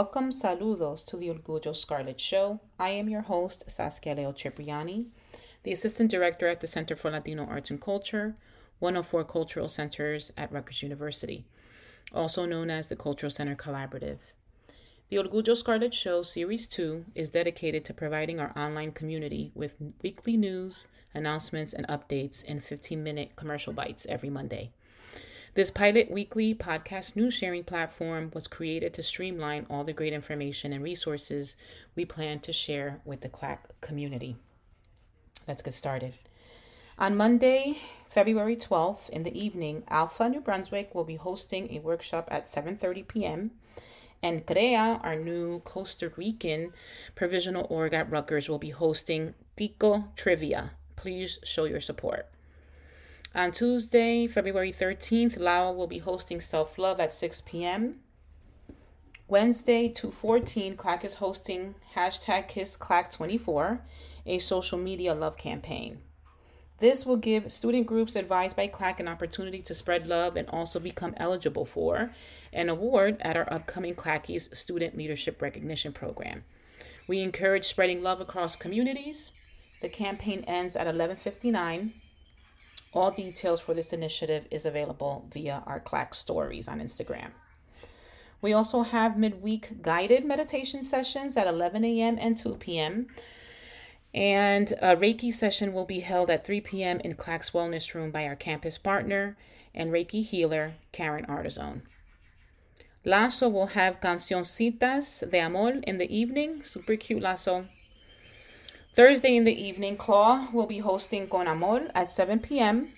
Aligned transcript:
Welcome, 0.00 0.30
saludos 0.30 1.04
to 1.08 1.18
the 1.18 1.28
Orgullo 1.28 1.76
Scarlet 1.76 2.18
Show. 2.18 2.60
I 2.78 2.88
am 2.88 3.10
your 3.10 3.20
host, 3.20 3.70
Saskia 3.70 4.14
Leo 4.14 4.32
Cipriani, 4.32 5.08
the 5.62 5.72
Assistant 5.72 6.10
Director 6.10 6.46
at 6.46 6.62
the 6.62 6.66
Center 6.66 6.96
for 6.96 7.10
Latino 7.10 7.44
Arts 7.44 7.68
and 7.68 7.78
Culture, 7.78 8.34
104 8.78 9.24
Cultural 9.24 9.68
Centers 9.68 10.32
at 10.38 10.50
Rutgers 10.50 10.82
University, 10.82 11.44
also 12.14 12.46
known 12.46 12.70
as 12.70 12.88
the 12.88 12.96
Cultural 12.96 13.28
Center 13.28 13.54
Collaborative. 13.54 14.20
The 15.10 15.18
Orgullo 15.18 15.54
Scarlet 15.54 15.92
Show 15.92 16.22
Series 16.22 16.66
2 16.66 17.04
is 17.14 17.28
dedicated 17.28 17.84
to 17.84 17.92
providing 17.92 18.40
our 18.40 18.56
online 18.56 18.92
community 18.92 19.52
with 19.54 19.76
weekly 20.02 20.38
news, 20.38 20.88
announcements, 21.12 21.74
and 21.74 21.86
updates 21.88 22.42
in 22.42 22.62
15 22.62 23.04
minute 23.04 23.36
commercial 23.36 23.74
bites 23.74 24.06
every 24.08 24.30
Monday. 24.30 24.70
This 25.54 25.72
pilot 25.72 26.12
weekly 26.12 26.54
podcast 26.54 27.16
news 27.16 27.34
sharing 27.34 27.64
platform 27.64 28.30
was 28.32 28.46
created 28.46 28.94
to 28.94 29.02
streamline 29.02 29.66
all 29.68 29.82
the 29.82 29.92
great 29.92 30.12
information 30.12 30.72
and 30.72 30.80
resources 30.80 31.56
we 31.96 32.04
plan 32.04 32.38
to 32.40 32.52
share 32.52 33.00
with 33.04 33.22
the 33.22 33.28
CLAC 33.28 33.68
community. 33.80 34.36
Let's 35.48 35.62
get 35.62 35.74
started. 35.74 36.14
On 37.00 37.16
Monday, 37.16 37.78
February 38.08 38.54
12th 38.54 39.10
in 39.10 39.24
the 39.24 39.36
evening, 39.36 39.82
Alpha 39.88 40.28
New 40.28 40.40
Brunswick 40.40 40.94
will 40.94 41.02
be 41.02 41.16
hosting 41.16 41.72
a 41.72 41.80
workshop 41.80 42.28
at 42.30 42.46
7:30 42.46 43.08
p.m. 43.08 43.50
And 44.22 44.46
CREA, 44.46 45.00
our 45.02 45.16
new 45.16 45.58
Costa 45.60 46.12
Rican 46.16 46.72
provisional 47.16 47.66
org 47.68 47.92
at 47.92 48.08
Rutgers, 48.08 48.48
will 48.48 48.58
be 48.58 48.70
hosting 48.70 49.34
Tico 49.56 50.12
Trivia. 50.14 50.72
Please 50.94 51.40
show 51.42 51.64
your 51.64 51.80
support. 51.80 52.28
On 53.32 53.52
Tuesday, 53.52 54.26
February 54.26 54.72
13th, 54.72 55.38
Lao 55.38 55.70
will 55.70 55.86
be 55.86 55.98
hosting 55.98 56.40
Self 56.40 56.76
Love 56.76 56.98
at 56.98 57.12
6 57.12 57.42
p.m. 57.42 58.00
Wednesday, 59.28 59.88
214, 59.88 60.76
CLAC 60.76 61.04
is 61.04 61.14
hosting 61.14 61.76
hashtag 61.94 62.50
KissCLAC24, 62.50 63.82
a 64.26 64.38
social 64.40 64.78
media 64.78 65.14
love 65.14 65.36
campaign. 65.36 66.00
This 66.80 67.06
will 67.06 67.16
give 67.16 67.52
student 67.52 67.86
groups 67.86 68.16
advised 68.16 68.56
by 68.56 68.66
CLAC 68.66 68.98
an 68.98 69.06
opportunity 69.06 69.62
to 69.62 69.74
spread 69.74 70.08
love 70.08 70.34
and 70.34 70.48
also 70.48 70.80
become 70.80 71.14
eligible 71.16 71.64
for 71.64 72.10
an 72.52 72.68
award 72.68 73.18
at 73.20 73.36
our 73.36 73.50
upcoming 73.52 73.94
Clackies 73.94 74.56
Student 74.56 74.96
Leadership 74.96 75.40
Recognition 75.40 75.92
Program. 75.92 76.42
We 77.06 77.20
encourage 77.20 77.66
spreading 77.66 78.02
love 78.02 78.20
across 78.20 78.56
communities. 78.56 79.30
The 79.82 79.88
campaign 79.88 80.42
ends 80.48 80.74
at 80.74 80.88
11:59 80.88 81.92
all 82.92 83.10
details 83.10 83.60
for 83.60 83.74
this 83.74 83.92
initiative 83.92 84.46
is 84.50 84.66
available 84.66 85.26
via 85.32 85.62
our 85.66 85.80
CLAC 85.80 86.14
stories 86.14 86.68
on 86.68 86.80
Instagram. 86.80 87.30
We 88.42 88.52
also 88.52 88.82
have 88.82 89.18
midweek 89.18 89.82
guided 89.82 90.24
meditation 90.24 90.82
sessions 90.82 91.36
at 91.36 91.46
11 91.46 91.84
a.m. 91.84 92.18
and 92.18 92.36
2 92.36 92.56
p.m. 92.56 93.06
And 94.12 94.72
a 94.82 94.96
Reiki 94.96 95.32
session 95.32 95.72
will 95.72 95.84
be 95.84 96.00
held 96.00 96.30
at 96.30 96.44
3 96.44 96.60
p.m. 96.62 97.00
in 97.00 97.14
CLAC's 97.14 97.50
Wellness 97.50 97.94
Room 97.94 98.10
by 98.10 98.26
our 98.26 98.34
campus 98.34 98.78
partner 98.78 99.36
and 99.74 99.92
Reiki 99.92 100.24
healer, 100.24 100.74
Karen 100.90 101.26
Artizone. 101.26 101.82
LASO 103.06 103.50
will 103.50 103.68
have 103.68 104.00
Cancioncitas 104.00 105.30
de 105.30 105.38
Amor 105.38 105.80
in 105.84 105.98
the 105.98 106.14
evening. 106.14 106.62
Super 106.62 106.96
cute 106.96 107.22
LASO. 107.22 107.66
Thursday 108.92 109.36
in 109.36 109.44
the 109.44 109.62
evening, 109.62 109.96
Claw 109.96 110.48
will 110.52 110.66
be 110.66 110.78
hosting 110.78 111.28
Con 111.28 111.46
Amor 111.46 111.88
at 111.94 112.10
7 112.10 112.40
p.m. 112.40 112.88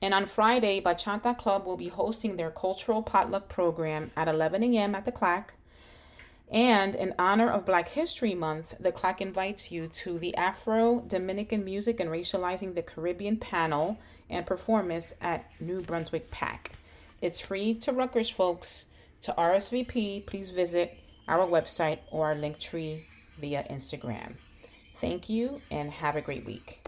And 0.00 0.14
on 0.14 0.26
Friday, 0.26 0.80
Bachata 0.80 1.36
Club 1.36 1.66
will 1.66 1.76
be 1.76 1.88
hosting 1.88 2.36
their 2.36 2.52
cultural 2.52 3.02
potluck 3.02 3.48
program 3.48 4.12
at 4.16 4.28
11 4.28 4.62
a.m. 4.62 4.94
at 4.94 5.04
the 5.04 5.10
CLAC. 5.10 5.54
And 6.52 6.94
in 6.94 7.14
honor 7.18 7.50
of 7.50 7.66
Black 7.66 7.88
History 7.88 8.34
Month, 8.34 8.76
the 8.78 8.92
CLAC 8.92 9.20
invites 9.20 9.72
you 9.72 9.88
to 9.88 10.20
the 10.20 10.36
Afro 10.36 11.00
Dominican 11.00 11.64
Music 11.64 11.98
and 11.98 12.08
Racializing 12.08 12.76
the 12.76 12.82
Caribbean 12.82 13.38
panel 13.38 13.98
and 14.30 14.46
performance 14.46 15.14
at 15.20 15.50
New 15.60 15.80
Brunswick 15.80 16.30
PAC. 16.30 16.70
It's 17.20 17.40
free 17.40 17.74
to 17.74 17.92
Rutgers 17.92 18.30
folks. 18.30 18.86
To 19.22 19.34
RSVP, 19.36 20.26
please 20.26 20.52
visit 20.52 20.96
our 21.26 21.44
website 21.48 21.98
or 22.12 22.26
our 22.26 22.36
link 22.36 22.60
tree 22.60 23.06
via 23.40 23.64
Instagram. 23.68 24.34
Thank 24.96 25.28
you 25.28 25.62
and 25.70 25.90
have 25.90 26.16
a 26.16 26.22
great 26.22 26.44
week. 26.46 26.85